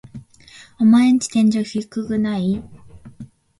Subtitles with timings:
[0.79, 2.63] オマエんち天井低くない？